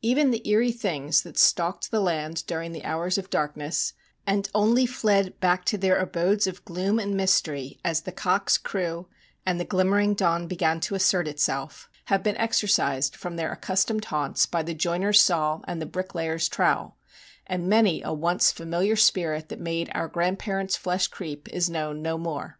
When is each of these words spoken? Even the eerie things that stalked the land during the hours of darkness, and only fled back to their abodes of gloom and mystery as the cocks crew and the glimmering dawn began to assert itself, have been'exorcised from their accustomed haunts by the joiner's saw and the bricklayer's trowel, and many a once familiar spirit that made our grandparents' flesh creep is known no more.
Even 0.00 0.30
the 0.30 0.40
eerie 0.48 0.72
things 0.72 1.20
that 1.20 1.36
stalked 1.36 1.90
the 1.90 2.00
land 2.00 2.46
during 2.46 2.72
the 2.72 2.82
hours 2.86 3.18
of 3.18 3.28
darkness, 3.28 3.92
and 4.26 4.48
only 4.54 4.86
fled 4.86 5.38
back 5.38 5.66
to 5.66 5.76
their 5.76 5.98
abodes 5.98 6.46
of 6.46 6.64
gloom 6.64 6.98
and 6.98 7.14
mystery 7.14 7.78
as 7.84 8.00
the 8.00 8.10
cocks 8.10 8.56
crew 8.56 9.06
and 9.44 9.60
the 9.60 9.66
glimmering 9.66 10.14
dawn 10.14 10.46
began 10.48 10.80
to 10.80 10.94
assert 10.94 11.28
itself, 11.28 11.90
have 12.06 12.22
been'exorcised 12.22 13.14
from 13.14 13.36
their 13.36 13.52
accustomed 13.52 14.06
haunts 14.06 14.46
by 14.46 14.62
the 14.62 14.72
joiner's 14.72 15.20
saw 15.20 15.60
and 15.68 15.82
the 15.82 15.84
bricklayer's 15.84 16.48
trowel, 16.48 16.96
and 17.46 17.68
many 17.68 18.00
a 18.00 18.14
once 18.14 18.50
familiar 18.50 18.96
spirit 18.96 19.50
that 19.50 19.60
made 19.60 19.90
our 19.94 20.08
grandparents' 20.08 20.74
flesh 20.76 21.06
creep 21.08 21.50
is 21.50 21.68
known 21.68 22.00
no 22.00 22.16
more. 22.16 22.58